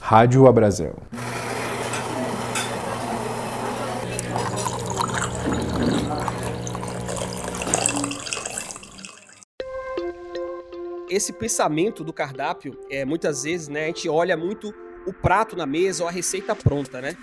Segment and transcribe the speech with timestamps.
[0.00, 0.96] Rádio Abrazel.
[11.10, 14.72] Esse pensamento do cardápio, é, muitas vezes, né, a gente olha muito
[15.06, 17.14] o prato na mesa ou a receita pronta, né?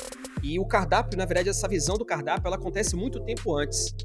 [0.43, 3.95] E o cardápio, na verdade, essa visão do cardápio, ela acontece muito tempo antes.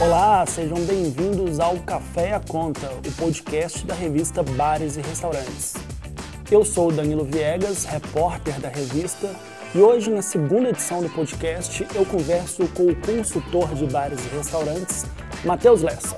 [0.00, 5.74] Olá, sejam bem-vindos ao Café à Conta, o podcast da revista Bares e Restaurantes.
[6.48, 9.28] Eu sou Danilo Viegas, repórter da revista,
[9.74, 14.36] e hoje, na segunda edição do podcast, eu converso com o consultor de bares e
[14.36, 15.04] restaurantes,
[15.44, 16.16] Matheus Lessa.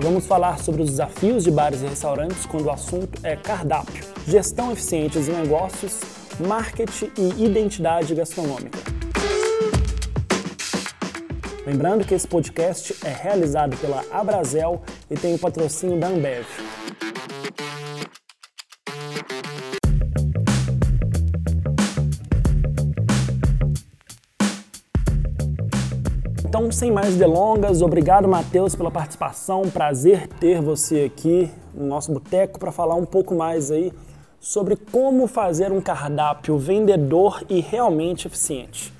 [0.00, 4.72] Vamos falar sobre os desafios de bares e restaurantes quando o assunto é cardápio, gestão
[4.72, 6.00] eficiente de negócios,
[6.40, 8.99] marketing e identidade gastronômica.
[11.70, 16.44] Lembrando que esse podcast é realizado pela Abrazel e tem o patrocínio da Ambev.
[26.44, 29.62] Então, sem mais delongas, obrigado, Matheus, pela participação.
[29.70, 33.92] Prazer ter você aqui no nosso boteco para falar um pouco mais aí
[34.40, 38.99] sobre como fazer um cardápio vendedor e realmente eficiente.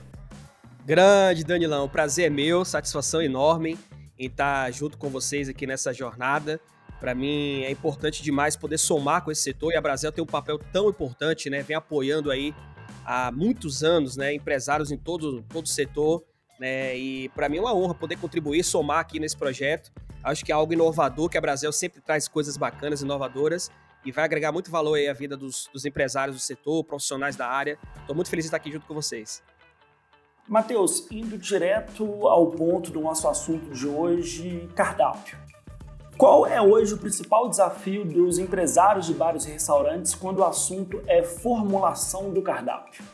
[0.91, 3.79] Grande Danilão, prazer é meu, satisfação enorme
[4.19, 6.61] em estar junto com vocês aqui nessa jornada.
[6.99, 10.27] Para mim é importante demais poder somar com esse setor e a Brasil tem um
[10.27, 11.63] papel tão importante, né?
[11.63, 12.53] Vem apoiando aí
[13.05, 14.35] há muitos anos, né?
[14.35, 16.25] Empresários em todo todo o setor,
[16.59, 16.99] né?
[16.99, 19.93] E para mim é uma honra poder contribuir, somar aqui nesse projeto.
[20.25, 23.71] Acho que é algo inovador, que a Brasil sempre traz coisas bacanas, inovadoras
[24.05, 27.47] e vai agregar muito valor aí à vida dos, dos empresários do setor, profissionais da
[27.47, 27.79] área.
[28.01, 29.41] Estou muito feliz de estar aqui junto com vocês.
[30.51, 35.39] Matheus, indo direto ao ponto do nosso assunto de hoje, cardápio.
[36.19, 41.01] Qual é hoje o principal desafio dos empresários de bares e restaurantes quando o assunto
[41.07, 43.05] é formulação do cardápio?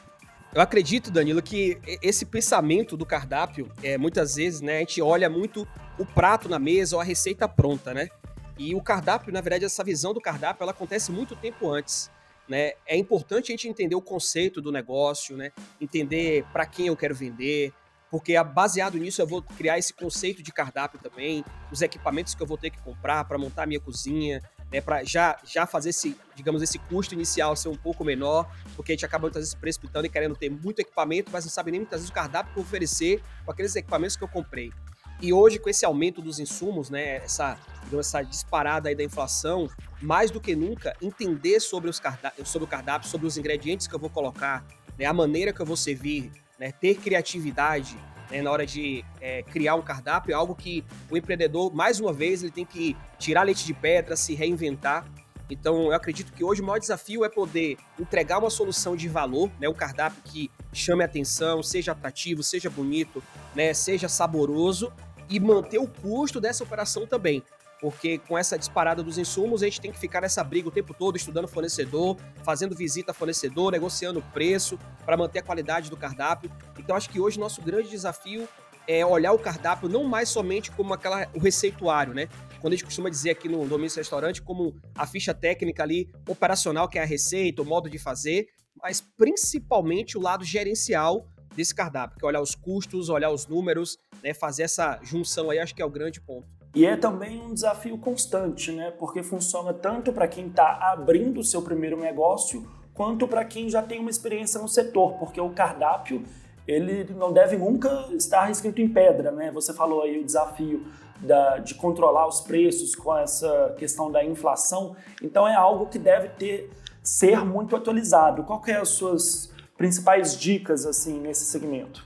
[0.55, 5.29] Eu acredito, Danilo, que esse pensamento do cardápio, é, muitas vezes, né, a gente olha
[5.29, 8.09] muito o prato na mesa ou a receita pronta, né?
[8.57, 12.11] E o cardápio, na verdade, essa visão do cardápio, ela acontece muito tempo antes.
[12.49, 12.73] Né?
[12.87, 15.53] É importante a gente entender o conceito do negócio, né?
[15.81, 17.73] entender para quem eu quero vender,
[18.11, 22.47] porque baseado nisso eu vou criar esse conceito de cardápio também, os equipamentos que eu
[22.47, 24.41] vou ter que comprar para montar a minha cozinha,
[24.71, 28.93] né, para já, já fazer esse, digamos, esse custo inicial ser um pouco menor, porque
[28.93, 31.81] a gente acaba muitas vezes precipitando e querendo ter muito equipamento, mas não sabe nem
[31.81, 34.73] muitas vezes o cardápio que eu oferecer com aqueles equipamentos que eu comprei.
[35.21, 37.59] E hoje, com esse aumento dos insumos, né, essa,
[37.99, 39.69] essa disparada aí da inflação,
[40.01, 42.01] mais do que nunca, entender sobre, os
[42.45, 44.65] sobre o cardápio, sobre os ingredientes que eu vou colocar,
[44.99, 47.97] né, a maneira que eu vou servir, né, ter criatividade
[48.31, 52.13] né, na hora de é, criar um cardápio é algo que o empreendedor, mais uma
[52.13, 55.07] vez, ele tem que tirar leite de pedra, se reinventar.
[55.49, 59.51] Então, eu acredito que hoje o maior desafio é poder entregar uma solução de valor,
[59.61, 63.23] né, um cardápio que chame atenção, seja atrativo, seja bonito,
[63.55, 64.93] né, seja saboroso
[65.29, 67.43] e manter o custo dessa operação também.
[67.81, 70.95] Porque com essa disparada dos insumos, a gente tem que ficar nessa briga o tempo
[70.95, 76.51] todo, estudando fornecedor, fazendo visita a fornecedor, negociando preço para manter a qualidade do cardápio.
[76.79, 78.49] Então, acho que hoje nosso grande desafio
[78.89, 82.29] é olhar o cardápio não mais somente como aquela, o receituário, né?
[82.61, 86.89] Quando a gente costuma dizer aqui no Domínio Restaurante, como a ficha técnica ali, operacional,
[86.89, 88.49] que é a receita, o modo de fazer,
[88.83, 93.99] mas principalmente o lado gerencial desse cardápio, que é olhar os custos, olhar os números,
[94.23, 96.47] né, fazer essa junção aí, acho que é o grande ponto.
[96.75, 98.91] E é também um desafio constante, né?
[98.91, 103.83] Porque funciona tanto para quem está abrindo o seu primeiro negócio, quanto para quem já
[103.83, 106.23] tem uma experiência no setor, porque o cardápio
[106.69, 109.51] ele não deve nunca estar escrito em pedra, né?
[109.53, 110.85] Você falou aí o desafio
[111.21, 116.29] da, de controlar os preços com essa questão da inflação, então é algo que deve
[116.29, 116.71] ter
[117.07, 118.43] ser muito atualizado.
[118.43, 122.05] Qual que é as suas principais dicas assim nesse segmento?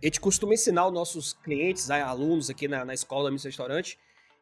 [0.00, 3.48] A gente costuma ensinar os nossos clientes, né, alunos aqui na, na escola da Missa
[3.48, 3.98] Restaurante,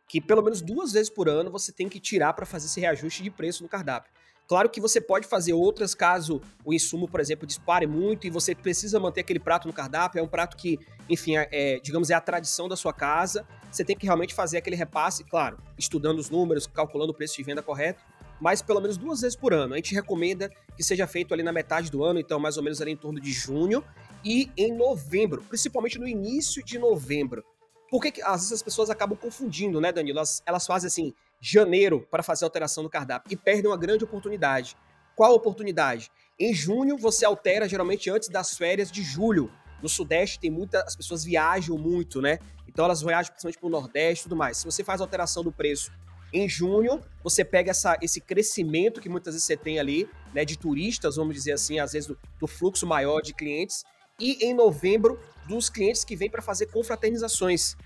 [0.08, 3.22] que pelo menos duas vezes por ano você tem que tirar para fazer esse reajuste
[3.22, 4.12] de preço no cardápio.
[4.48, 8.54] Claro que você pode fazer outras caso o insumo, por exemplo, dispare muito e você
[8.54, 10.18] precisa manter aquele prato no cardápio.
[10.18, 10.78] É um prato que,
[11.08, 13.46] enfim, é, é, digamos, é a tradição da sua casa.
[13.70, 17.42] Você tem que realmente fazer aquele repasse, claro, estudando os números, calculando o preço de
[17.42, 18.02] venda correto
[18.42, 19.72] mas pelo menos duas vezes por ano.
[19.72, 22.80] A gente recomenda que seja feito ali na metade do ano, então mais ou menos
[22.80, 23.84] ali em torno de junho
[24.24, 27.44] e em novembro, principalmente no início de novembro.
[27.88, 30.18] Por que, que às vezes as pessoas acabam confundindo, né, Danilo?
[30.18, 34.76] Elas, elas fazem assim, janeiro para fazer alteração do cardápio e perdem uma grande oportunidade.
[35.16, 36.10] Qual oportunidade?
[36.38, 39.50] Em junho você altera geralmente antes das férias de julho.
[39.82, 40.80] No Sudeste tem muita.
[40.84, 42.38] As pessoas viajam muito, né?
[42.68, 44.58] Então elas viajam principalmente para o Nordeste e tudo mais.
[44.58, 45.90] Se você faz alteração do preço
[46.32, 50.56] em junho, você pega essa, esse crescimento que muitas vezes você tem ali, né, de
[50.56, 53.84] turistas, vamos dizer assim, às vezes do, do fluxo maior de clientes,
[54.18, 57.76] e em novembro, dos clientes que vêm para fazer confraternizações.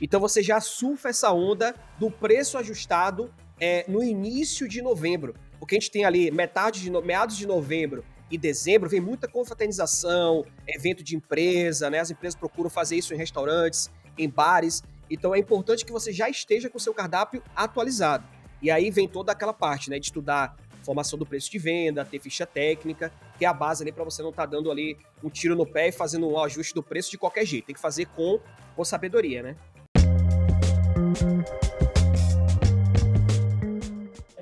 [0.00, 5.34] Então você já surfa essa onda do preço ajustado é, no início de novembro.
[5.58, 7.02] Porque a gente tem ali metade de no...
[7.02, 11.98] meados de novembro e dezembro, vem muita confraternização, evento de empresa, né?
[11.98, 14.82] As empresas procuram fazer isso em restaurantes, em bares.
[15.10, 18.24] Então é importante que você já esteja com o seu cardápio atualizado.
[18.60, 22.18] E aí vem toda aquela parte, né, de estudar formação do preço de venda, ter
[22.18, 25.54] ficha técnica, é a base ali para você não estar tá dando ali um tiro
[25.54, 27.66] no pé e fazendo um ajuste do preço de qualquer jeito.
[27.66, 28.40] Tem que fazer com,
[28.74, 29.56] com sabedoria, né?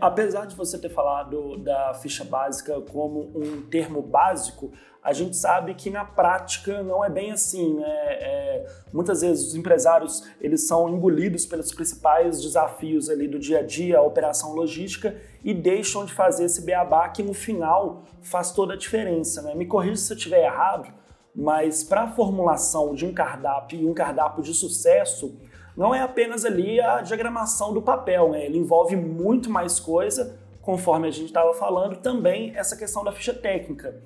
[0.00, 4.70] Apesar de você ter falado da ficha básica como um termo básico,
[5.02, 7.74] a gente sabe que na prática não é bem assim.
[7.74, 7.86] Né?
[7.88, 13.62] É, muitas vezes os empresários eles são engolidos pelos principais desafios ali do dia a
[13.62, 18.74] dia, a operação logística, e deixam de fazer esse beabá que no final faz toda
[18.74, 19.42] a diferença.
[19.42, 19.54] Né?
[19.54, 20.92] Me corrija se eu estiver errado,
[21.34, 25.36] mas para a formulação de um cardápio e um cardápio de sucesso,
[25.76, 28.46] não é apenas ali a diagramação do papel, né?
[28.46, 33.34] ele envolve muito mais coisa, conforme a gente estava falando, também essa questão da ficha
[33.34, 34.00] técnica.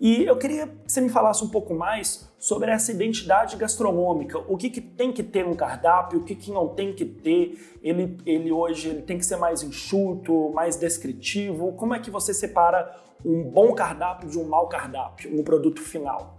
[0.00, 4.38] E eu queria que você me falasse um pouco mais sobre essa identidade gastronômica.
[4.46, 7.58] O que, que tem que ter no cardápio, o que, que não tem que ter.
[7.82, 11.72] Ele, ele hoje ele tem que ser mais enxuto, mais descritivo.
[11.72, 16.37] Como é que você separa um bom cardápio de um mau cardápio, um produto final?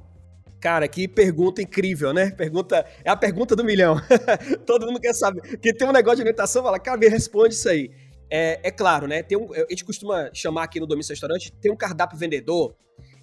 [0.59, 2.31] Cara, que pergunta incrível, né?
[2.31, 3.95] Pergunta, é a pergunta do milhão.
[4.65, 5.41] Todo mundo quer saber.
[5.41, 7.89] Porque tem um negócio de alimentação, fala, cara, me responde isso aí.
[8.29, 9.23] É, é claro, né?
[9.23, 12.75] Tem um, a gente costuma chamar aqui no Domínio Restaurante, tem um cardápio vendedor,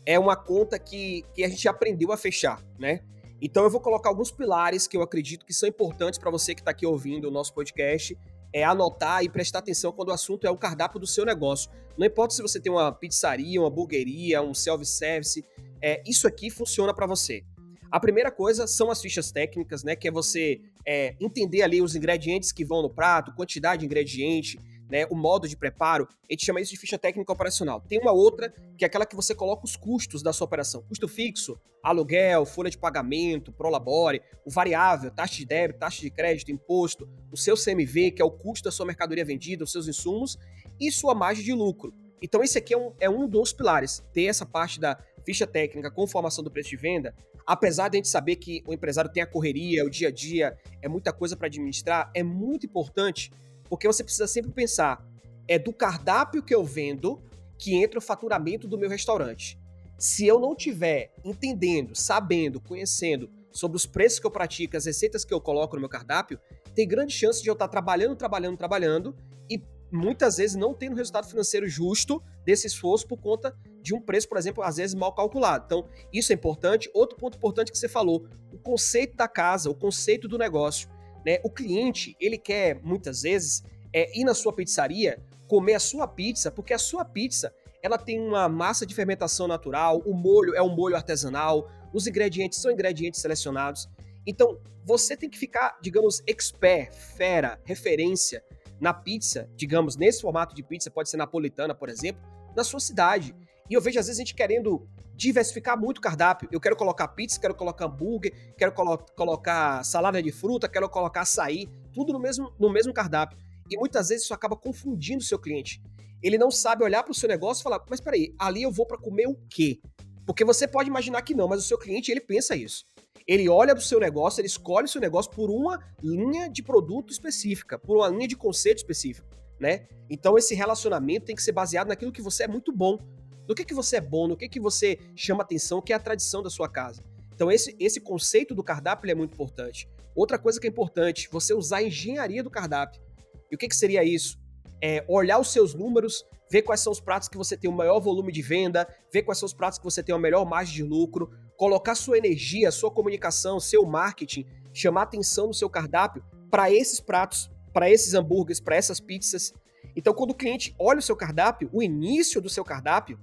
[0.04, 3.00] é uma conta que, que a gente aprendeu a fechar, né?
[3.40, 6.60] Então eu vou colocar alguns pilares que eu acredito que são importantes para você que
[6.62, 8.16] está aqui ouvindo o nosso podcast,
[8.52, 11.70] é anotar e prestar atenção quando o assunto é o cardápio do seu negócio.
[11.98, 15.44] Não importa se você tem uma pizzaria, uma hamburgueria, um self-service,
[15.86, 17.44] é, isso aqui funciona para você.
[17.92, 19.94] A primeira coisa são as fichas técnicas, né?
[19.94, 24.58] Que é você é, entender ali os ingredientes que vão no prato, quantidade de ingrediente,
[24.90, 27.80] né, o modo de preparo, a gente chama isso de ficha técnica operacional.
[27.80, 30.82] Tem uma outra, que é aquela que você coloca os custos da sua operação.
[30.82, 36.52] Custo fixo, aluguel, folha de pagamento, prolabore, o variável, taxa de débito, taxa de crédito,
[36.52, 40.38] imposto, o seu CMV, que é o custo da sua mercadoria vendida, os seus insumos,
[40.80, 41.92] e sua margem de lucro.
[42.22, 45.90] Então esse aqui é um, é um dos pilares, ter essa parte da ficha técnica
[45.90, 47.12] com formação do preço de venda,
[47.44, 50.56] apesar de a gente saber que o empresário tem a correria, o dia a dia,
[50.80, 53.32] é muita coisa para administrar, é muito importante,
[53.68, 55.04] porque você precisa sempre pensar,
[55.48, 57.20] é do cardápio que eu vendo
[57.58, 59.58] que entra o faturamento do meu restaurante.
[59.98, 65.24] Se eu não tiver entendendo, sabendo, conhecendo sobre os preços que eu pratico, as receitas
[65.24, 66.38] que eu coloco no meu cardápio,
[66.74, 69.16] tem grande chance de eu estar trabalhando, trabalhando, trabalhando
[69.50, 74.28] e muitas vezes não tendo resultado financeiro justo desse esforço por conta de um preço,
[74.28, 75.62] por exemplo, às vezes mal calculado.
[75.64, 76.90] Então, isso é importante.
[76.92, 80.88] Outro ponto importante que você falou, o conceito da casa, o conceito do negócio.
[81.24, 81.38] Né?
[81.44, 83.62] O cliente, ele quer, muitas vezes,
[83.92, 88.20] é, ir na sua pizzaria, comer a sua pizza, porque a sua pizza ela tem
[88.20, 93.20] uma massa de fermentação natural, o molho é um molho artesanal, os ingredientes são ingredientes
[93.20, 93.88] selecionados.
[94.26, 98.42] Então, você tem que ficar, digamos, expert, fera, referência
[98.80, 102.20] na pizza, digamos, nesse formato de pizza, pode ser napolitana, por exemplo,
[102.56, 103.32] na sua cidade.
[103.68, 106.48] E eu vejo às vezes a gente querendo diversificar muito o cardápio.
[106.52, 111.22] Eu quero colocar pizza, quero colocar hambúrguer, quero colo colocar salada de fruta, quero colocar
[111.22, 113.38] açaí, tudo no mesmo, no mesmo cardápio.
[113.70, 115.82] E muitas vezes isso acaba confundindo o seu cliente.
[116.22, 118.86] Ele não sabe olhar para o seu negócio e falar, mas peraí, ali eu vou
[118.86, 119.80] para comer o quê?
[120.26, 122.84] Porque você pode imaginar que não, mas o seu cliente, ele pensa isso.
[123.26, 126.62] Ele olha para o seu negócio, ele escolhe o seu negócio por uma linha de
[126.62, 129.26] produto específica, por uma linha de conceito específico,
[129.58, 129.88] né?
[130.08, 132.98] Então esse relacionamento tem que ser baseado naquilo que você é muito bom,
[133.48, 136.00] no que que você é bom, no que que você chama atenção, que é a
[136.00, 137.02] tradição da sua casa.
[137.34, 139.88] Então esse, esse conceito do cardápio é muito importante.
[140.14, 143.02] Outra coisa que é importante, você usar a engenharia do cardápio.
[143.50, 144.38] E o que, que seria isso?
[144.82, 148.00] É olhar os seus números, ver quais são os pratos que você tem o maior
[148.00, 150.82] volume de venda, ver quais são os pratos que você tem a melhor margem de
[150.82, 157.00] lucro, colocar sua energia, sua comunicação, seu marketing, chamar atenção no seu cardápio para esses
[157.00, 159.52] pratos, para esses hambúrgueres, para essas pizzas.
[159.94, 163.18] Então, quando o cliente olha o seu cardápio, o início do seu cardápio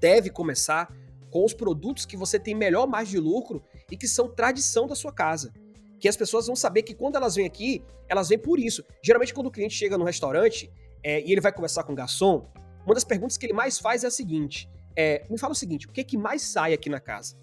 [0.00, 0.92] deve começar
[1.30, 4.94] com os produtos que você tem melhor margem de lucro e que são tradição da
[4.94, 5.52] sua casa.
[5.98, 8.84] Que as pessoas vão saber que quando elas vêm aqui, elas vêm por isso.
[9.02, 10.70] Geralmente, quando o cliente chega no restaurante
[11.02, 12.48] é, e ele vai conversar com o garçom,
[12.84, 15.86] uma das perguntas que ele mais faz é a seguinte: é, me fala o seguinte,
[15.86, 17.36] o que, é que mais sai aqui na casa?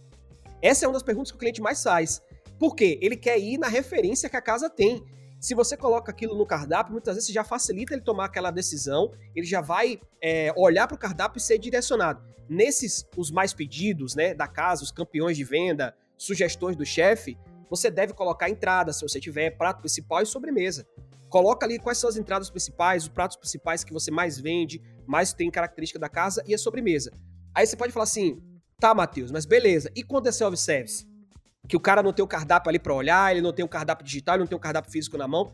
[0.61, 2.21] Essa é uma das perguntas que o cliente mais faz.
[2.57, 2.97] Por quê?
[3.01, 5.03] Ele quer ir na referência que a casa tem.
[5.43, 9.45] Se você coloca aquilo no cardápio, muitas vezes já facilita ele tomar aquela decisão, ele
[9.45, 12.23] já vai é, olhar para o cardápio e ser direcionado.
[12.47, 17.37] Nesses, os mais pedidos né, da casa, os campeões de venda, sugestões do chefe,
[17.69, 20.87] você deve colocar entrada, se você tiver prato principal e sobremesa.
[21.27, 25.33] Coloca ali quais são as entradas principais, os pratos principais que você mais vende, mais
[25.33, 27.11] tem característica da casa e a sobremesa.
[27.53, 28.41] Aí você pode falar assim,
[28.79, 31.05] tá, Matheus, mas beleza, e quando é self-service?
[31.67, 34.05] Que o cara não tem o cardápio ali para olhar, ele não tem o cardápio
[34.05, 35.51] digital, ele não tem o cardápio físico na mão.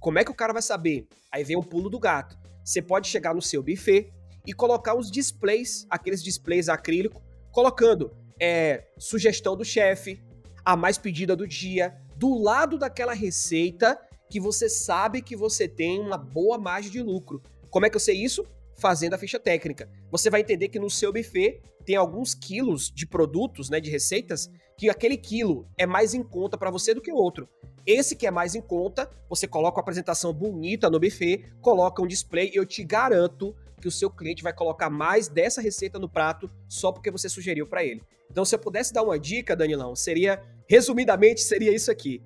[0.00, 1.06] Como é que o cara vai saber?
[1.30, 2.36] Aí vem o pulo do gato.
[2.64, 4.12] Você pode chegar no seu buffet
[4.46, 10.20] e colocar os displays, aqueles displays acrílico, colocando é, sugestão do chefe,
[10.64, 16.00] a mais pedida do dia, do lado daquela receita que você sabe que você tem
[16.00, 17.42] uma boa margem de lucro.
[17.70, 18.44] Como é que eu sei isso?
[18.78, 19.88] Fazendo a ficha técnica.
[20.10, 24.48] Você vai entender que no seu buffet tem alguns quilos de produtos, né, de receitas,
[24.82, 27.48] que aquele quilo é mais em conta para você do que o outro.
[27.86, 32.06] Esse que é mais em conta, você coloca uma apresentação bonita no buffet, coloca um
[32.08, 36.50] display eu te garanto que o seu cliente vai colocar mais dessa receita no prato
[36.68, 38.02] só porque você sugeriu para ele.
[38.28, 42.20] Então, se eu pudesse dar uma dica, Danilão, seria, resumidamente, seria isso aqui.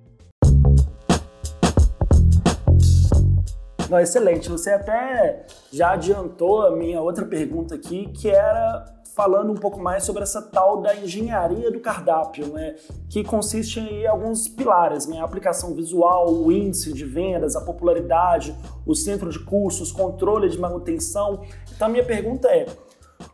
[3.87, 4.49] Não, excelente.
[4.49, 10.03] Você até já adiantou a minha outra pergunta aqui, que era falando um pouco mais
[10.03, 12.75] sobre essa tal da engenharia do cardápio, né,
[13.09, 18.55] que consiste em alguns pilares, né, a aplicação visual, o índice de vendas, a popularidade,
[18.85, 21.41] o centro de custos, controle de manutenção.
[21.75, 22.67] Então minha pergunta é,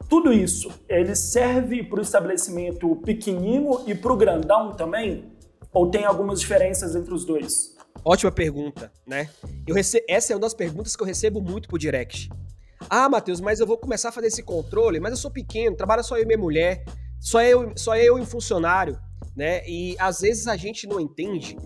[0.07, 5.25] tudo isso, ele serve para o estabelecimento pequenino e para o grandão também?
[5.73, 7.75] Ou tem algumas diferenças entre os dois?
[8.05, 9.29] Ótima pergunta, né?
[9.67, 10.01] Eu rece...
[10.07, 12.29] Essa é uma das perguntas que eu recebo muito por direct.
[12.95, 16.03] Ah, Matheus, mas eu vou começar a fazer esse controle, mas eu sou pequeno, trabalha
[16.03, 16.85] só eu e minha mulher,
[17.19, 18.99] só eu, só eu e um funcionário,
[19.35, 19.67] né?
[19.67, 21.57] E às vezes a gente não entende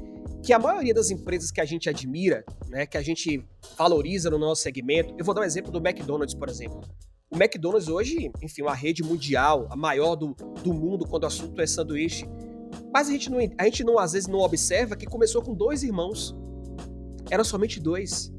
[0.41, 3.46] que a maioria das empresas que a gente admira, né, que a gente
[3.77, 6.79] valoriza no nosso segmento, eu vou dar um exemplo do McDonald's, por exemplo.
[7.29, 11.62] O McDonald's hoje, enfim, uma rede mundial, a maior do, do mundo quando o assunto
[11.62, 12.25] é sanduíche.
[12.93, 15.84] Mas a gente, não, a gente não, às vezes não observa que começou com dois
[15.84, 16.34] irmãos.
[17.29, 18.31] Eram somente dois.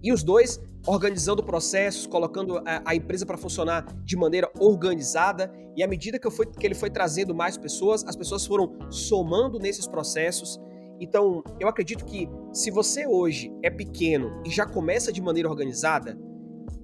[0.00, 5.52] E os dois organizando processos, colocando a, a empresa para funcionar de maneira organizada.
[5.76, 9.58] E à medida que, fui, que ele foi trazendo mais pessoas, as pessoas foram somando
[9.58, 10.58] nesses processos.
[11.00, 16.18] Então, eu acredito que se você hoje é pequeno e já começa de maneira organizada,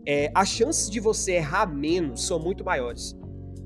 [0.07, 3.15] é, as chances de você errar menos são muito maiores.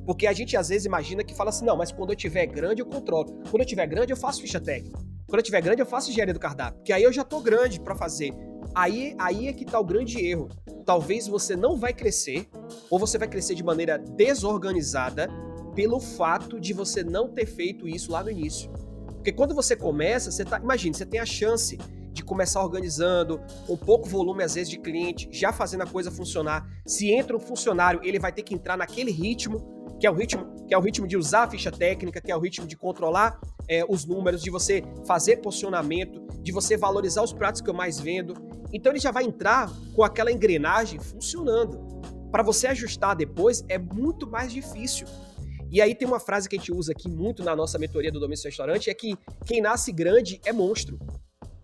[0.07, 2.81] Porque a gente às vezes imagina que fala assim: não, mas quando eu tiver grande
[2.81, 3.33] eu controlo.
[3.49, 4.99] Quando eu tiver grande eu faço ficha técnica.
[5.29, 6.79] Quando eu tiver grande eu faço engenharia do cardápio.
[6.79, 8.35] Porque aí eu já tô grande para fazer.
[8.75, 10.49] Aí, aí é que tá o grande erro.
[10.85, 12.49] Talvez você não vai crescer,
[12.89, 15.29] ou você vai crescer de maneira desorganizada,
[15.75, 18.71] pelo fato de você não ter feito isso lá no início.
[19.07, 20.59] Porque quando você começa, você tá.
[20.59, 21.79] Imagine, você tem a chance
[22.13, 26.67] de começar organizando, com pouco volume às vezes de cliente, já fazendo a coisa funcionar.
[26.87, 30.47] Se entra um funcionário, ele vai ter que entrar naquele ritmo que é o ritmo,
[30.67, 33.39] que é o ritmo de usar a ficha técnica, que é o ritmo de controlar
[33.69, 38.01] é, os números, de você fazer posicionamento, de você valorizar os pratos que eu mais
[38.01, 38.33] vendo.
[38.73, 41.79] Então ele já vai entrar com aquela engrenagem funcionando.
[42.31, 45.07] Para você ajustar depois é muito mais difícil.
[45.71, 48.19] E aí tem uma frase que a gente usa aqui muito na nossa mentoria do
[48.19, 50.99] Domínio Restaurante, é que quem nasce grande é monstro.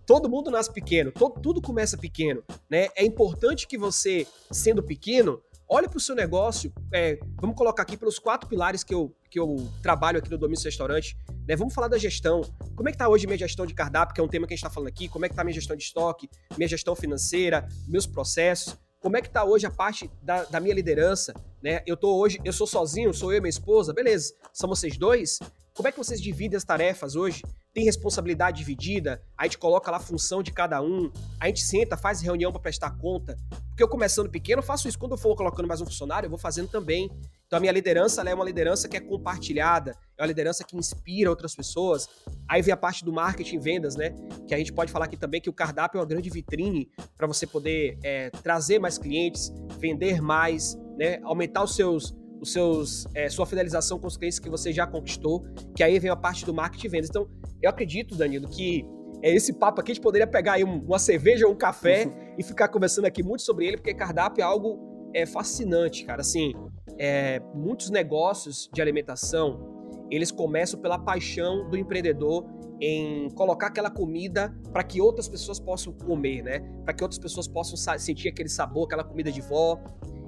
[0.07, 2.87] Todo mundo nasce pequeno, todo, tudo começa pequeno, né?
[2.95, 6.73] É importante que você, sendo pequeno, olhe para o seu negócio.
[6.93, 10.63] É, vamos colocar aqui pelos quatro pilares que eu, que eu trabalho aqui no Domínio
[10.63, 11.17] Restaurante.
[11.47, 11.57] Né?
[11.57, 12.43] Vamos falar da gestão.
[12.75, 14.57] Como é que está hoje minha gestão de cardápio, que é um tema que a
[14.57, 15.09] gente está falando aqui?
[15.09, 18.77] Como é que está minha gestão de estoque, minha gestão financeira, meus processos?
[19.01, 21.35] Como é que está hoje a parte da, da, minha liderança?
[21.63, 21.83] Né?
[21.87, 24.35] Eu tô hoje, eu sou sozinho, sou eu e minha esposa, beleza?
[24.53, 25.39] São vocês dois?
[25.75, 27.43] Como é que vocês dividem as tarefas hoje?
[27.77, 29.23] Tem responsabilidade dividida?
[29.37, 32.59] A gente coloca lá a função de cada um, a gente senta, faz reunião para
[32.59, 33.37] prestar conta.
[33.69, 34.99] Porque eu começando pequeno, faço isso.
[34.99, 37.11] Quando eu for colocando mais um funcionário, eu vou fazendo também.
[37.47, 41.29] Então a minha liderança é uma liderança que é compartilhada, é uma liderança que inspira
[41.29, 42.09] outras pessoas.
[42.49, 44.15] Aí vem a parte do marketing vendas, né?
[44.49, 47.27] Que a gente pode falar aqui também que o cardápio é uma grande vitrine para
[47.27, 51.21] você poder é, trazer mais clientes, vender mais, né?
[51.25, 55.45] Aumentar os seus, os seus, é, sua fidelização com os clientes que você já conquistou.
[55.75, 57.11] Que aí vem a parte do marketing e vendas.
[57.11, 57.29] Então
[57.63, 58.85] eu acredito, Danilo, que
[59.23, 62.07] é esse papo aqui, a gente poderia pegar aí uma cerveja ou um café
[62.39, 66.21] e ficar conversando aqui muito sobre ele, porque cardápio é algo é, fascinante, cara.
[66.21, 66.53] Assim,
[66.99, 72.45] é, muitos negócios de alimentação, eles começam pela paixão do empreendedor
[72.81, 76.61] em colocar aquela comida para que outras pessoas possam comer, né?
[76.85, 79.83] Para que outras pessoas possam sentir aquele sabor, aquela comida de vó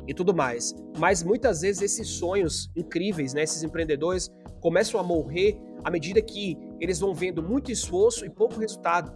[0.08, 0.74] e tudo mais.
[0.98, 6.56] Mas muitas vezes esses sonhos incríveis, né, esses empreendedores começam a morrer à medida que
[6.80, 9.12] eles vão vendo muito esforço e pouco resultado.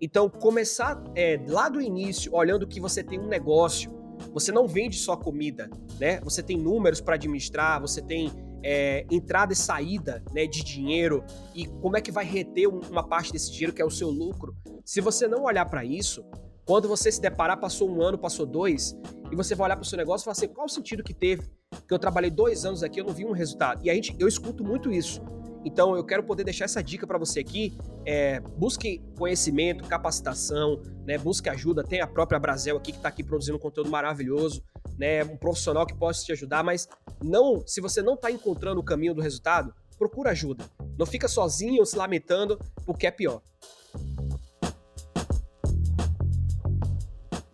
[0.00, 3.92] Então, começar é, lá do início, olhando que você tem um negócio,
[4.32, 5.68] você não vende só comida,
[5.98, 6.20] né?
[6.20, 8.30] Você tem números para administrar, você tem
[8.62, 13.32] é, entrada e saída né, de dinheiro e como é que vai reter uma parte
[13.32, 14.56] desse dinheiro que é o seu lucro.
[14.84, 16.24] Se você não olhar para isso,
[16.68, 18.94] quando você se deparar, passou um ano, passou dois,
[19.32, 21.14] e você vai olhar para o seu negócio e falar assim: qual o sentido que
[21.14, 21.50] teve?
[21.88, 23.82] Que eu trabalhei dois anos aqui, eu não vi um resultado.
[23.82, 25.22] E a gente, eu escuto muito isso.
[25.64, 27.74] Então eu quero poder deixar essa dica para você aqui.
[28.04, 31.16] É, busque conhecimento, capacitação, né?
[31.16, 31.82] Busque ajuda.
[31.82, 34.62] Tem a própria Brasil aqui que está aqui produzindo um conteúdo maravilhoso,
[34.98, 35.24] né?
[35.24, 36.86] Um profissional que possa te ajudar, mas
[37.24, 40.66] não, se você não está encontrando o caminho do resultado, procura ajuda.
[40.98, 43.40] Não fica sozinho se lamentando, porque é pior.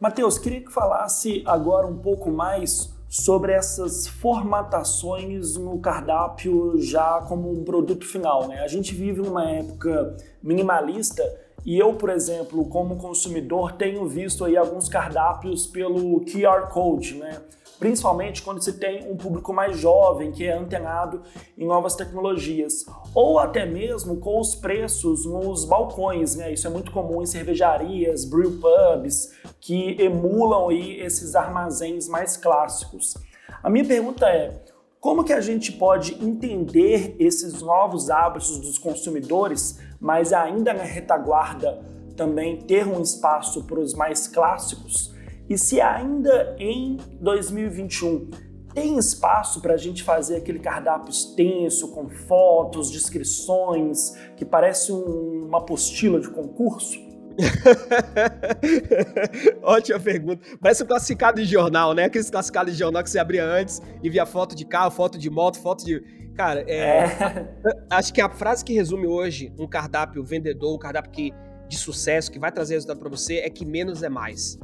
[0.05, 7.51] Matheus, queria que falasse agora um pouco mais sobre essas formatações no cardápio já como
[7.51, 8.47] um produto final.
[8.47, 8.61] Né?
[8.61, 11.23] A gente vive uma época minimalista
[11.65, 17.41] e eu, por exemplo, como consumidor, tenho visto aí alguns cardápios pelo QR Code, né?
[17.85, 21.21] Principalmente quando se tem um público mais jovem que é antenado
[21.57, 26.51] em novas tecnologias, ou até mesmo com os preços nos balcões, né?
[26.51, 33.19] Isso é muito comum em cervejarias, brew pubs, que emulam aí esses armazéns mais clássicos.
[33.63, 34.63] A minha pergunta é:
[34.99, 41.83] como que a gente pode entender esses novos hábitos dos consumidores, mas ainda na retaguarda
[42.17, 45.14] também ter um espaço para os mais clássicos?
[45.49, 48.31] E se ainda em 2021
[48.75, 55.47] tem espaço para a gente fazer aquele cardápio extenso, com fotos, descrições, que parece um,
[55.47, 56.99] uma apostila de concurso?
[59.63, 60.45] Ótima pergunta.
[60.61, 62.05] Parece um classificado de jornal, né?
[62.05, 65.31] Aqueles classificados de jornal que você abria antes e via foto de carro, foto de
[65.31, 66.01] moto, foto de.
[66.35, 67.05] Cara, é...
[67.05, 67.49] é.
[67.91, 71.33] acho que a frase que resume hoje um cardápio vendedor, um cardápio que,
[71.69, 74.59] de sucesso, que vai trazer resultado para você, é que menos é mais.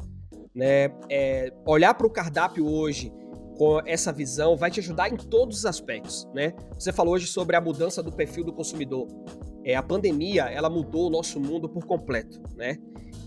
[0.55, 0.91] Né?
[1.09, 3.13] É, olhar para o cardápio hoje
[3.61, 6.55] com essa visão vai te ajudar em todos os aspectos, né?
[6.73, 9.07] Você falou hoje sobre a mudança do perfil do consumidor.
[9.63, 12.79] É, a pandemia, ela mudou o nosso mundo por completo, né?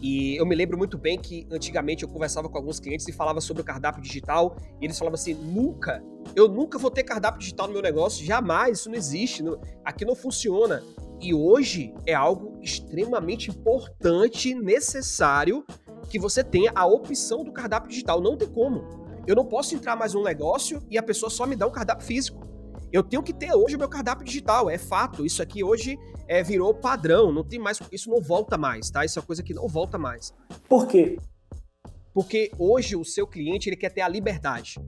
[0.02, 3.40] E eu me lembro muito bem que antigamente eu conversava com alguns clientes e falava
[3.40, 6.04] sobre o cardápio digital, e eles falavam assim: nunca,
[6.36, 10.04] eu nunca vou ter cardápio digital no meu negócio, jamais, isso não existe, não, aqui
[10.04, 10.82] não funciona.
[11.22, 15.64] E hoje é algo extremamente importante, necessário
[16.14, 18.22] que você tenha a opção do cardápio digital.
[18.22, 18.84] Não tem como.
[19.26, 22.06] Eu não posso entrar mais num negócio e a pessoa só me dá um cardápio
[22.06, 22.48] físico.
[22.92, 25.26] Eu tenho que ter hoje o meu cardápio digital, é fato.
[25.26, 25.98] Isso aqui hoje
[26.28, 29.04] é, virou padrão, não tem mais, isso não volta mais, tá?
[29.04, 30.32] Isso é uma coisa que não volta mais.
[30.70, 31.18] Por quê?
[32.14, 34.80] Porque hoje o seu cliente ele quer ter a liberdade.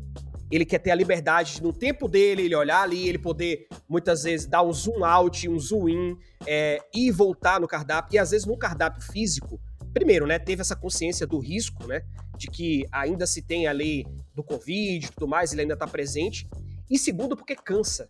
[0.52, 4.46] Ele quer ter a liberdade no tempo dele, ele olhar ali, ele poder muitas vezes
[4.46, 8.14] dar um zoom out, um zoom in, é, e voltar no cardápio.
[8.14, 9.60] E às vezes no cardápio físico,
[9.96, 12.02] primeiro, né, teve essa consciência do risco, né,
[12.38, 14.06] de que ainda se tem a lei
[14.36, 16.50] do Covid e tudo mais, ele ainda está presente.
[16.92, 18.10] E segundo, porque cansa.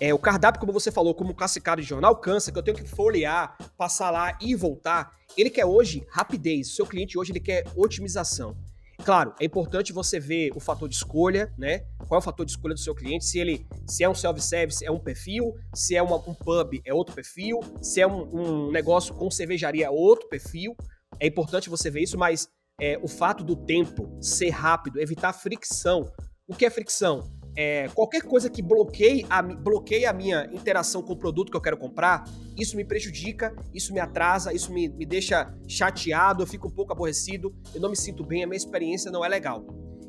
[0.00, 2.88] É, o cardápio, como você falou, como classificado de jornal, cansa, que eu tenho que
[2.88, 5.14] folhear, passar lá e voltar.
[5.36, 6.70] Ele quer hoje rapidez.
[6.70, 8.56] O seu cliente hoje ele quer otimização.
[9.04, 11.80] Claro, é importante você ver o fator de escolha, né?
[12.08, 13.24] Qual é o fator de escolha do seu cliente?
[13.24, 16.92] Se ele se é um self-service, é um perfil, se é uma, um pub, é
[16.92, 20.74] outro perfil, se é um, um, negócio com cervejaria, é outro perfil.
[21.20, 22.48] É importante você ver isso, mas
[22.80, 26.10] é, o fato do tempo ser rápido, evitar fricção.
[26.48, 27.35] O que é fricção?
[27.56, 31.60] É, qualquer coisa que bloqueie a, bloqueie a minha interação com o produto que eu
[31.60, 32.24] quero comprar,
[32.56, 36.92] isso me prejudica, isso me atrasa, isso me, me deixa chateado, eu fico um pouco
[36.92, 39.64] aborrecido, eu não me sinto bem, a minha experiência não é legal.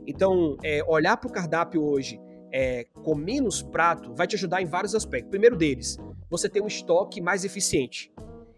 [0.06, 2.20] Então, é, olhar para o cardápio hoje
[2.52, 5.30] é, com menos prato vai te ajudar em vários aspectos.
[5.30, 5.98] Primeiro deles,
[6.30, 8.12] você tem um estoque mais eficiente.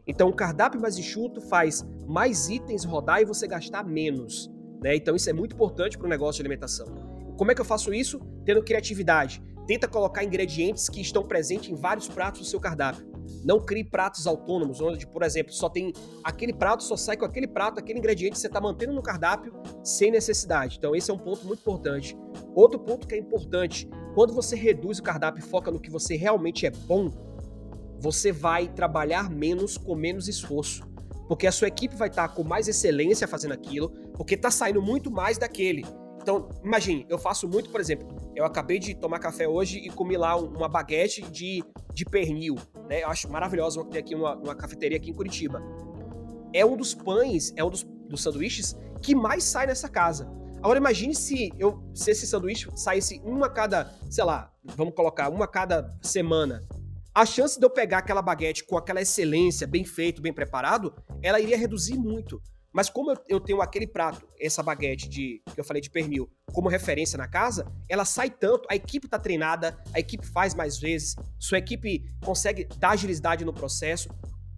[0.08, 4.50] Então, o cardápio mais enxuto faz mais itens rodar e você gastar menos.
[4.82, 4.96] Né?
[4.96, 7.19] Então, isso é muito importante para o negócio de alimentação.
[7.40, 8.20] Como é que eu faço isso?
[8.44, 9.42] Tendo criatividade.
[9.66, 13.10] Tenta colocar ingredientes que estão presentes em vários pratos do seu cardápio.
[13.46, 17.48] Não crie pratos autônomos, onde, por exemplo, só tem aquele prato, só sai com aquele
[17.48, 19.54] prato, aquele ingrediente que você está mantendo no cardápio
[19.86, 20.76] sem necessidade.
[20.78, 22.14] Então, esse é um ponto muito importante.
[22.54, 26.18] Outro ponto que é importante: quando você reduz o cardápio e foca no que você
[26.18, 27.10] realmente é bom,
[28.02, 30.86] você vai trabalhar menos com menos esforço.
[31.26, 35.10] Porque a sua equipe vai estar com mais excelência fazendo aquilo, porque está saindo muito
[35.10, 35.86] mais daquele.
[36.30, 40.16] Então, imagine, eu faço muito, por exemplo, eu acabei de tomar café hoje e comi
[40.16, 42.54] lá uma baguete de, de pernil,
[42.88, 43.02] né?
[43.02, 45.60] Eu acho maravilhosa, tem aqui uma, uma cafeteria aqui em Curitiba.
[46.54, 50.30] É um dos pães, é um dos, dos sanduíches que mais sai nessa casa.
[50.58, 55.48] Agora imagine se eu se esse sanduíche saísse uma cada, sei lá, vamos colocar, uma
[55.48, 56.62] cada semana.
[57.12, 61.40] a chance de eu pegar aquela baguete com aquela excelência, bem feito, bem preparado, ela
[61.40, 62.40] iria reduzir muito.
[62.72, 66.70] Mas como eu, tenho aquele prato, essa baguete de que eu falei de pernil, como
[66.70, 71.16] referência na casa, ela sai tanto, a equipe está treinada, a equipe faz mais vezes,
[71.40, 74.10] sua equipe consegue dar agilidade no processo.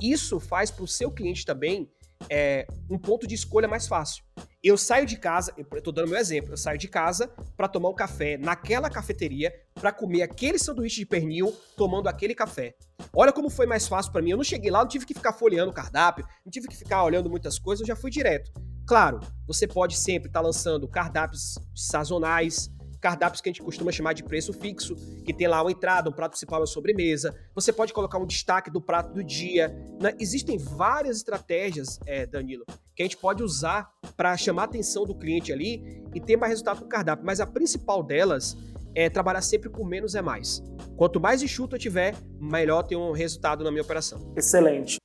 [0.01, 1.89] Isso faz para o seu cliente também
[2.29, 4.23] é, um ponto de escolha mais fácil.
[4.63, 7.89] Eu saio de casa, eu estou dando meu exemplo, eu saio de casa para tomar
[7.89, 12.75] um café naquela cafeteria para comer aquele sanduíche de pernil tomando aquele café.
[13.11, 14.29] Olha como foi mais fácil para mim.
[14.29, 17.03] Eu não cheguei lá, não tive que ficar folheando o cardápio, não tive que ficar
[17.03, 18.51] olhando muitas coisas, eu já fui direto.
[18.85, 22.69] Claro, você pode sempre estar tá lançando cardápios sazonais,
[23.01, 24.95] cardápios que a gente costuma chamar de preço fixo,
[25.25, 27.35] que tem lá uma entrada, um prato principal e uma sobremesa.
[27.55, 29.69] Você pode colocar um destaque do prato do dia.
[29.99, 30.13] Né?
[30.19, 32.63] Existem várias estratégias, é, Danilo,
[32.95, 36.51] que a gente pode usar para chamar a atenção do cliente ali e ter mais
[36.51, 37.25] resultado com o cardápio.
[37.25, 38.57] Mas a principal delas
[38.93, 40.61] é trabalhar sempre com menos é mais.
[40.97, 44.33] Quanto mais enxuto eu tiver, melhor tem um resultado na minha operação.
[44.35, 44.97] Excelente.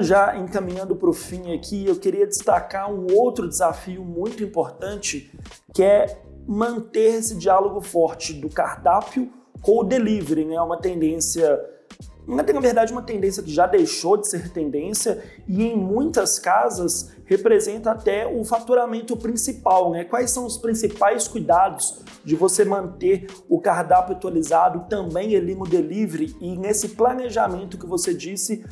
[0.00, 5.30] Já encaminhando para o fim aqui, eu queria destacar um outro desafio muito importante,
[5.72, 10.60] que é manter esse diálogo forte do cardápio com o delivery, né?
[10.60, 11.58] Uma tendência,
[12.26, 17.90] na verdade, uma tendência que já deixou de ser tendência e em muitas casas representa
[17.90, 20.04] até o faturamento principal, né?
[20.04, 26.34] Quais são os principais cuidados de você manter o cardápio atualizado também ali no delivery
[26.40, 28.64] e nesse planejamento que você disse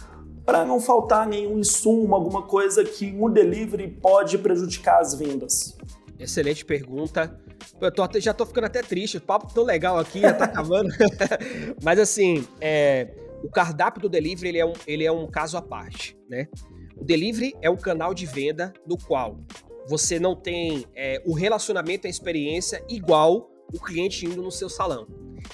[0.45, 5.77] para não faltar nenhum insumo, alguma coisa que no delivery pode prejudicar as vendas?
[6.19, 7.38] Excelente pergunta.
[7.81, 10.88] Eu tô, já tô ficando até triste, o papo tão legal aqui, já tá acabando.
[11.83, 13.09] Mas assim, é,
[13.43, 16.49] o cardápio do delivery ele é, um, ele é um caso à parte, né?
[16.97, 19.41] O delivery é um canal de venda no qual
[19.89, 25.07] você não tem é, o relacionamento a experiência igual o cliente indo no seu salão.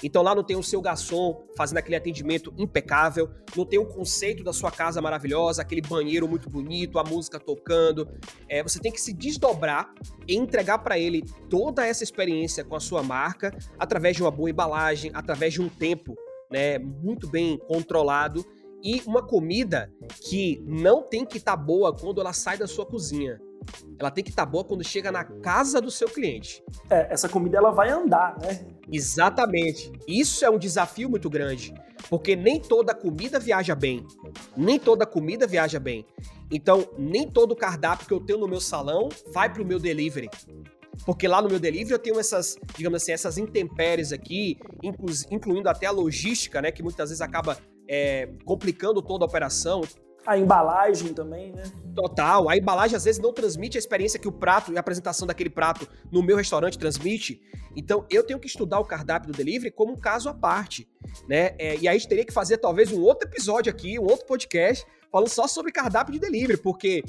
[0.03, 4.43] Então lá não tem o seu garçom fazendo aquele atendimento impecável, não tem o conceito
[4.43, 8.07] da sua casa maravilhosa, aquele banheiro muito bonito, a música tocando.
[8.47, 9.91] É, você tem que se desdobrar
[10.27, 14.49] e entregar para ele toda essa experiência com a sua marca através de uma boa
[14.49, 16.15] embalagem, através de um tempo
[16.49, 18.45] né, muito bem controlado
[18.83, 22.85] e uma comida que não tem que estar tá boa quando ela sai da sua
[22.85, 23.39] cozinha.
[23.99, 26.63] Ela tem que estar tá boa quando chega na casa do seu cliente.
[26.89, 28.65] É, essa comida ela vai andar, né?
[28.91, 29.91] Exatamente.
[30.07, 31.73] Isso é um desafio muito grande,
[32.09, 34.05] porque nem toda comida viaja bem.
[34.55, 36.05] Nem toda comida viaja bem.
[36.51, 40.29] Então, nem todo cardápio que eu tenho no meu salão vai para o meu delivery.
[41.05, 45.69] Porque lá no meu delivery eu tenho essas, digamos assim, essas intempéries aqui, inclu incluindo
[45.69, 46.71] até a logística, né?
[46.71, 47.57] Que muitas vezes acaba
[47.87, 49.81] é, complicando toda a operação.
[50.25, 51.63] A embalagem também, né?
[51.95, 52.49] Total.
[52.49, 55.49] A embalagem às vezes não transmite a experiência que o prato e a apresentação daquele
[55.49, 57.41] prato no meu restaurante transmite.
[57.75, 60.87] Então eu tenho que estudar o cardápio do delivery como um caso à parte,
[61.27, 61.55] né?
[61.57, 64.25] É, e aí a gente teria que fazer talvez um outro episódio aqui, um outro
[64.25, 67.03] podcast falando só sobre cardápio de delivery, porque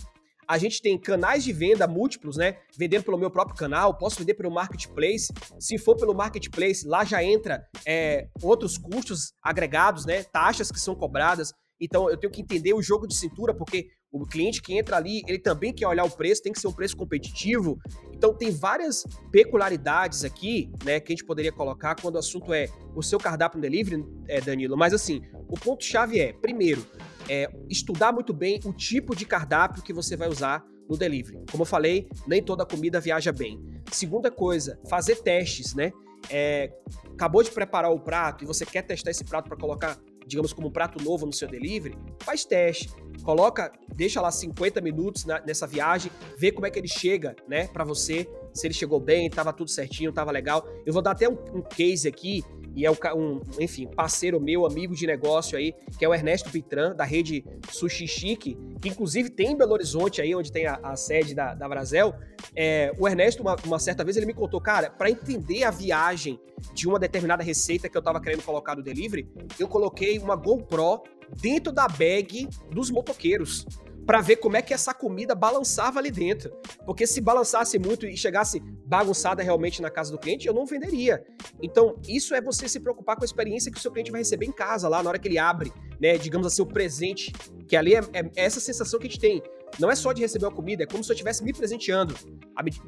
[0.50, 2.56] a gente tem canais de venda múltiplos, né?
[2.76, 5.32] Vendendo pelo meu próprio canal, posso vender pelo marketplace.
[5.60, 10.24] Se for pelo marketplace, lá já entra é, outros custos agregados, né?
[10.24, 11.52] Taxas que são cobradas.
[11.80, 15.22] Então eu tenho que entender o jogo de cintura, porque o cliente que entra ali,
[15.28, 17.78] ele também quer olhar o preço, tem que ser um preço competitivo.
[18.12, 22.66] Então tem várias peculiaridades aqui, né, que a gente poderia colocar quando o assunto é
[22.96, 24.76] o seu cardápio no delivery, é, Danilo.
[24.76, 26.84] Mas assim, o ponto chave é, primeiro,
[27.30, 31.38] é, estudar muito bem o tipo de cardápio que você vai usar no delivery.
[31.48, 33.62] Como eu falei, nem toda comida viaja bem.
[33.92, 35.92] Segunda coisa, fazer testes, né?
[36.28, 36.72] É,
[37.12, 40.68] acabou de preparar o prato e você quer testar esse prato para colocar digamos, como
[40.68, 42.88] um prato novo no seu delivery, faz teste.
[43.22, 47.66] Coloca, deixa lá 50 minutos na, nessa viagem, vê como é que ele chega, né,
[47.66, 50.66] para você, se ele chegou bem, tava tudo certinho, tava legal.
[50.84, 52.42] Eu vou dar até um, um case aqui
[52.74, 56.94] e é um, enfim, parceiro meu, amigo de negócio aí, que é o Ernesto Pitran,
[56.94, 60.96] da rede Sushi Chique, que inclusive tem em Belo Horizonte aí, onde tem a, a
[60.96, 62.14] sede da, da Brasel.
[62.54, 66.40] É, o Ernesto, uma, uma, certa vez, ele me contou, cara, para entender a viagem
[66.72, 71.02] de uma determinada receita que eu tava querendo colocar no delivery, eu coloquei uma GoPro
[71.40, 73.66] dentro da bag dos motoqueiros
[74.10, 76.50] para ver como é que essa comida balançava ali dentro.
[76.84, 81.24] Porque se balançasse muito e chegasse bagunçada realmente na casa do cliente, eu não venderia.
[81.62, 84.46] Então, isso é você se preocupar com a experiência que o seu cliente vai receber
[84.46, 86.18] em casa, lá na hora que ele abre, né?
[86.18, 87.32] Digamos assim, o presente.
[87.68, 89.40] Que ali é, é essa sensação que a gente tem.
[89.78, 92.14] Não é só de receber a comida, é como se eu estivesse me presenteando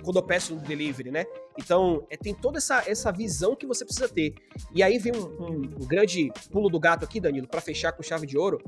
[0.02, 1.24] quando eu peço no delivery, né?
[1.58, 4.34] Então, é, tem toda essa, essa visão que você precisa ter.
[4.74, 8.02] E aí vem um, um, um grande pulo do gato aqui, Danilo, para fechar com
[8.02, 8.60] chave de ouro.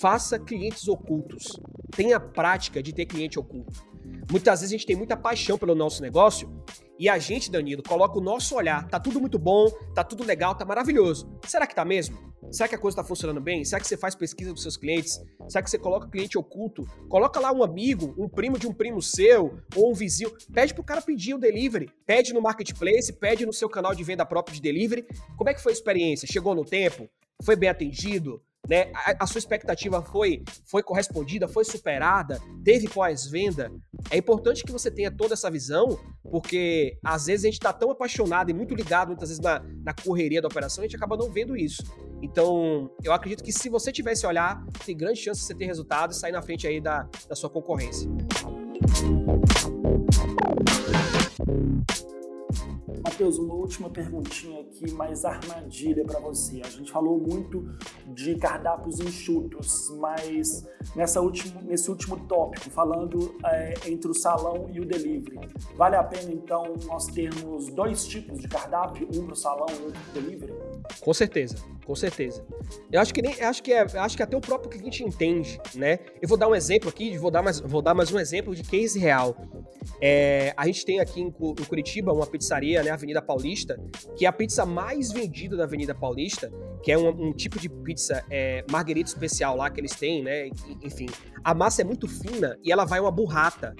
[0.00, 1.58] Faça clientes ocultos.
[1.96, 3.84] Tenha prática de ter cliente oculto.
[4.30, 6.50] Muitas vezes a gente tem muita paixão pelo nosso negócio
[6.98, 10.54] e a gente, Danilo, coloca o nosso olhar, tá tudo muito bom, tá tudo legal,
[10.54, 11.28] tá maravilhoso.
[11.46, 12.34] Será que tá mesmo?
[12.50, 13.64] Será que a coisa tá funcionando bem?
[13.64, 15.20] Será que você faz pesquisa dos seus clientes?
[15.48, 16.84] Será que você coloca cliente oculto?
[17.08, 20.30] Coloca lá um amigo, um primo de um primo seu, ou um vizinho.
[20.52, 21.90] Pede pro cara pedir o delivery.
[22.06, 25.04] Pede no marketplace, pede no seu canal de venda próprio de delivery.
[25.36, 26.28] Como é que foi a experiência?
[26.30, 27.08] Chegou no tempo?
[27.42, 28.40] Foi bem atendido?
[28.68, 28.90] Né?
[28.94, 33.70] A, a, sua expectativa foi, foi correspondida, foi superada, teve pós-venda.
[34.10, 35.98] É importante que você tenha toda essa visão,
[36.30, 39.94] porque às vezes a gente está tão apaixonado e muito ligado, muitas vezes, na, na
[39.94, 41.82] correria da operação, a gente acaba não vendo isso.
[42.22, 46.12] Então, eu acredito que se você tivesse olhar, tem grande chance de você ter resultado
[46.12, 48.08] e sair na frente aí da, da sua concorrência.
[53.02, 56.60] Matheus, uma última perguntinha aqui, mais armadilha para você.
[56.64, 57.66] A gente falou muito
[58.06, 64.80] de cardápios enxutos, mas nessa último, nesse último tópico, falando é, entre o salão e
[64.80, 69.36] o delivery, vale a pena então nós termos dois tipos de cardápio, um para o
[69.36, 70.54] salão e outro para o delivery?
[71.00, 72.44] Com certeza, com certeza.
[72.90, 75.98] Eu acho que nem, acho que é, acho que até o próprio cliente entende, né?
[76.20, 78.62] Eu vou dar um exemplo aqui, vou dar mais, vou dar mais um exemplo de
[78.62, 79.36] case real.
[80.00, 83.78] É, a gente tem aqui em, Curitiba uma pizzaria, né, Avenida Paulista,
[84.16, 86.52] que é a pizza mais vendida da Avenida Paulista,
[86.84, 90.48] que é um, um tipo de pizza é, marguerita especial lá que eles têm, né?
[90.82, 91.06] Enfim,
[91.42, 93.74] a massa é muito fina e ela vai uma burrata.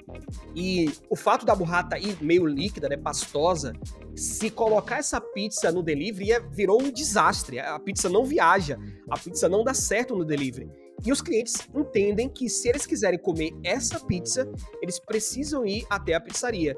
[0.55, 3.73] E o fato da burrata ir meio líquida, né, pastosa,
[4.15, 7.59] se colocar essa pizza no delivery, virou um desastre.
[7.59, 10.67] A pizza não viaja, a pizza não dá certo no delivery.
[11.03, 14.49] E os clientes entendem que se eles quiserem comer essa pizza,
[14.81, 16.75] eles precisam ir até a pizzaria.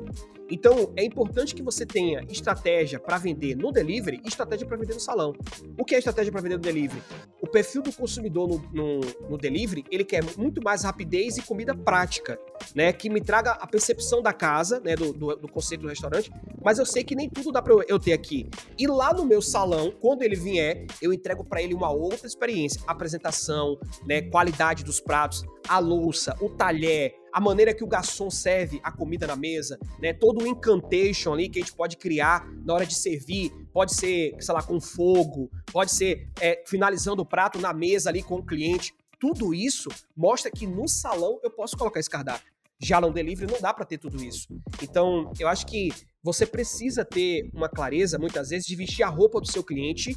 [0.50, 4.94] Então, é importante que você tenha estratégia para vender no delivery e estratégia para vender
[4.94, 5.34] no salão.
[5.78, 7.02] O que é estratégia para vender no delivery?
[7.48, 11.74] O perfil do consumidor no, no, no, delivery, ele quer muito mais rapidez e comida
[11.74, 12.38] prática,
[12.76, 12.92] né?
[12.92, 14.98] Que me traga a percepção da casa, né?
[14.98, 16.30] Do, do, do conceito do restaurante,
[16.62, 18.50] mas eu sei que nem tudo dá para eu ter aqui.
[18.78, 22.82] E lá no meu salão, quando ele vier, eu entrego para ele uma outra experiência.
[22.86, 24.24] Apresentação, né?
[24.24, 29.28] Qualidade dos pratos, a louça, o talher, a maneira que o garçom serve a comida
[29.28, 30.14] na mesa, né?
[30.14, 34.36] Todo o incantation ali que a gente pode criar na hora de servir, pode ser,
[34.40, 38.46] sei lá, com fogo, pode ser é, finalizando o prato na mesa ali com o
[38.46, 38.94] cliente.
[39.20, 42.52] Tudo isso mostra que no salão eu posso colocar esse cardápio.
[42.80, 44.48] Já no delivery não dá para ter tudo isso.
[44.82, 45.90] Então, eu acho que
[46.28, 50.14] você precisa ter uma clareza, muitas vezes, de vestir a roupa do seu cliente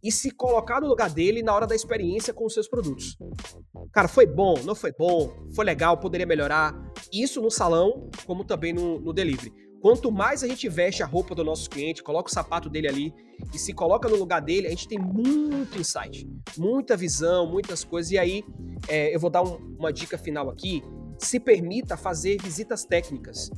[0.00, 3.18] e se colocar no lugar dele na hora da experiência com os seus produtos.
[3.92, 6.72] Cara, foi bom, não foi bom, foi legal, poderia melhorar.
[7.12, 9.52] Isso no salão, como também no, no delivery.
[9.80, 13.12] Quanto mais a gente veste a roupa do nosso cliente, coloca o sapato dele ali
[13.52, 16.24] e se coloca no lugar dele, a gente tem muito insight,
[16.56, 18.12] muita visão, muitas coisas.
[18.12, 18.44] E aí,
[18.86, 20.84] é, eu vou dar um, uma dica final aqui.
[21.18, 23.50] Se permita fazer visitas técnicas.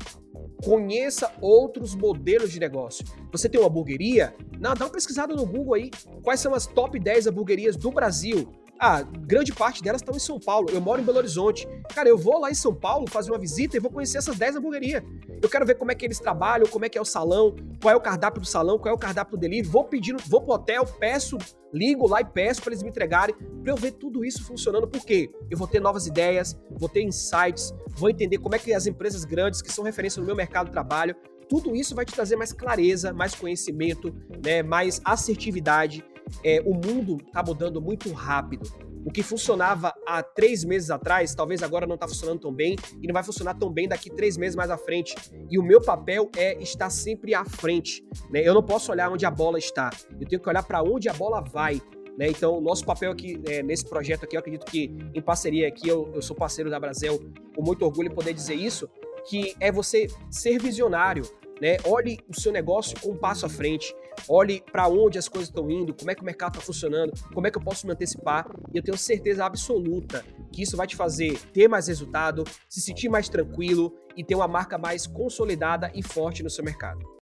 [0.65, 3.05] Conheça outros modelos de negócio.
[3.31, 4.35] Você tem uma hamburgueria?
[4.59, 5.91] Não, dá uma pesquisada no Google aí.
[6.23, 8.49] Quais são as top 10 hamburguerias do Brasil?
[8.87, 10.69] Ah, grande parte delas estão em São Paulo.
[10.71, 11.67] Eu moro em Belo Horizonte.
[11.95, 14.57] Cara, eu vou lá em São Paulo fazer uma visita e vou conhecer essas 10
[14.57, 15.03] hamburguerias.
[15.43, 17.95] Eu quero ver como é que eles trabalham, como é que é o salão, qual
[17.95, 19.67] é o cardápio do salão, qual é o cardápio do delivery.
[19.67, 21.39] Vou pedir, vou pro hotel, peço,
[21.73, 24.87] ligo lá e peço para eles me entregarem, para eu ver tudo isso funcionando.
[24.87, 25.31] Por quê?
[25.51, 29.25] Eu vou ter novas ideias, vou ter insights, vou entender como é que as empresas
[29.25, 31.17] grandes que são referência no meu mercado de trabalho,
[31.49, 36.05] tudo isso vai te trazer mais clareza, mais conhecimento, né, mais assertividade
[36.43, 38.69] é, o mundo está mudando muito rápido.
[39.05, 43.07] O que funcionava há três meses atrás, talvez agora não está funcionando tão bem e
[43.07, 45.15] não vai funcionar tão bem daqui três meses mais à frente.
[45.51, 48.03] E o meu papel é estar sempre à frente.
[48.31, 48.41] Né?
[48.43, 51.13] Eu não posso olhar onde a bola está, eu tenho que olhar para onde a
[51.13, 51.83] bola vai.
[52.17, 52.29] Né?
[52.29, 56.11] Então, nosso papel aqui é, nesse projeto aqui, eu acredito que em parceria aqui, eu,
[56.15, 57.21] eu sou parceiro da Brasil,
[57.55, 58.89] com muito orgulho poder dizer isso,
[59.29, 61.25] que é você ser visionário,
[61.61, 61.77] né?
[61.85, 63.95] Olhe o seu negócio um passo à frente.
[64.29, 67.47] Olhe para onde as coisas estão indo, como é que o mercado está funcionando, como
[67.47, 68.47] é que eu posso me antecipar.
[68.73, 73.09] E eu tenho certeza absoluta que isso vai te fazer ter mais resultado, se sentir
[73.09, 77.15] mais tranquilo e ter uma marca mais consolidada e forte no seu mercado.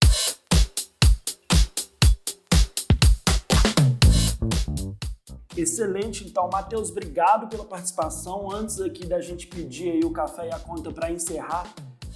[5.57, 8.51] Excelente, então, Matheus, obrigado pela participação.
[8.51, 11.73] Antes aqui da gente pedir aí o café e a conta para encerrar,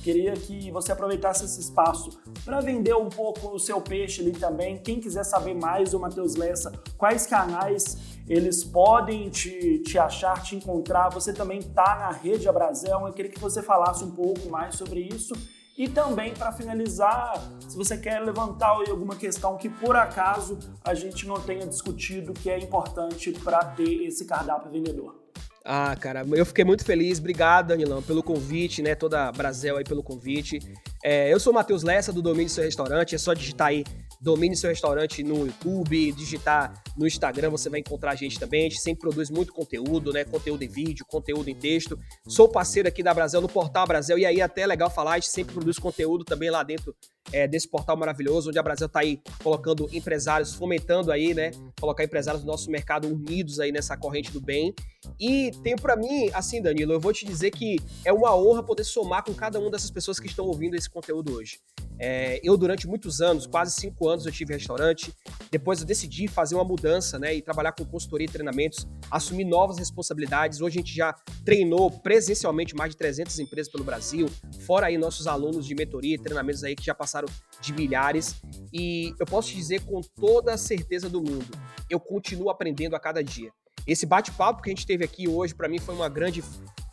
[0.06, 4.78] Queria que você aproveitasse esse espaço para vender um pouco o seu peixe ali também.
[4.78, 10.54] Quem quiser saber mais do Matheus Lessa, quais canais eles podem te, te achar, te
[10.54, 11.08] encontrar.
[11.08, 13.04] Você também está na Rede Abrazel.
[13.04, 15.34] Eu queria que você falasse um pouco mais sobre isso.
[15.76, 21.26] E também, para finalizar, se você quer levantar alguma questão que por acaso a gente
[21.26, 25.25] não tenha discutido, que é importante para ter esse cardápio vendedor.
[25.68, 27.18] Ah, cara, eu fiquei muito feliz.
[27.18, 28.94] Obrigado, Danilão, pelo convite, né?
[28.94, 30.60] Toda a Brasil aí pelo convite.
[31.02, 33.16] É, eu sou o Matheus Lessa, do Domínio Seu Restaurante.
[33.16, 33.82] É só digitar aí
[34.20, 38.66] Domine seu restaurante no YouTube, digitar no Instagram, você vai encontrar a gente também.
[38.66, 40.24] A gente sempre produz muito conteúdo, né?
[40.24, 41.98] Conteúdo em vídeo, conteúdo em texto.
[42.26, 45.14] Sou parceiro aqui da Brasil, no Portal Brasil, e aí até é legal falar, a
[45.16, 46.94] gente sempre produz conteúdo também lá dentro
[47.32, 51.50] é, desse portal maravilhoso, onde a Brasil está aí colocando empresários, fomentando aí, né?
[51.80, 54.74] Colocar empresários do nosso mercado unidos aí nessa corrente do bem.
[55.18, 58.84] E tem para mim, assim, Danilo, eu vou te dizer que é uma honra poder
[58.84, 61.58] somar com cada uma dessas pessoas que estão ouvindo esse conteúdo hoje.
[61.98, 65.12] É, eu, durante muitos anos, quase cinco anos, eu tive restaurante.
[65.50, 67.34] Depois eu decidi fazer uma mudança, né?
[67.34, 70.60] E trabalhar com consultoria e treinamentos, assumir novas responsabilidades.
[70.60, 74.28] Hoje a gente já treinou presencialmente mais de 300 empresas pelo Brasil,
[74.66, 77.15] fora aí nossos alunos de mentoria e treinamentos aí que já passaram
[77.60, 78.36] de milhares.
[78.72, 81.46] E eu posso te dizer com toda a certeza do mundo,
[81.88, 83.50] eu continuo aprendendo a cada dia.
[83.86, 86.42] Esse bate-papo que a gente teve aqui hoje, para mim, foi uma grande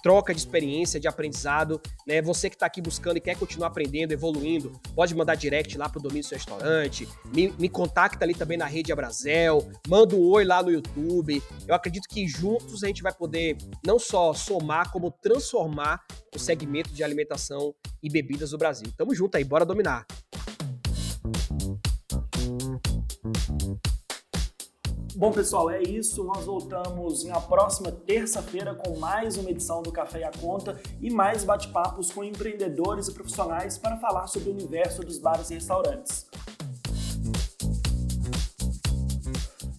[0.04, 2.22] troca de experiência, de aprendizado, né?
[2.22, 6.02] Você que está aqui buscando e quer continuar aprendendo, evoluindo, pode mandar direct lá pro
[6.02, 10.44] Domínio do seu restaurante, me, me contacta ali também na rede Abrazel, manda um oi
[10.44, 11.42] lá no YouTube.
[11.66, 16.04] Eu acredito que juntos a gente vai poder não só somar, como transformar
[16.36, 18.92] o segmento de alimentação e bebidas do Brasil.
[18.98, 20.06] Tamo junto aí, bora dominar.
[25.16, 26.24] Bom, pessoal, é isso.
[26.24, 31.10] Nós voltamos na próxima terça-feira com mais uma edição do Café e a Conta e
[31.10, 36.26] mais bate-papos com empreendedores e profissionais para falar sobre o universo dos bares e restaurantes.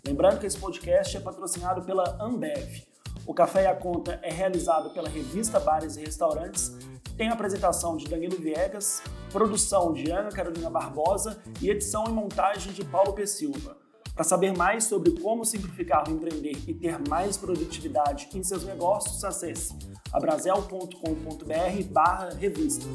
[0.06, 2.82] Lembrando que esse podcast é patrocinado pela Ambev.
[3.26, 6.72] O Café e a Conta é realizado pela revista Bares e Restaurantes,
[7.16, 12.84] tem apresentação de Danilo Viegas, produção de Ana Carolina Barbosa e edição e montagem de
[12.84, 13.26] Paulo P.
[13.26, 13.76] Silva.
[14.14, 19.24] Para saber mais sobre como simplificar o empreender e ter mais produtividade em seus negócios,
[19.24, 19.76] acesse
[20.12, 22.86] abrazel.com.br barra revista.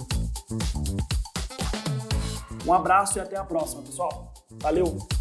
[2.66, 4.34] Um abraço e até a próxima, pessoal.
[4.62, 5.19] Valeu!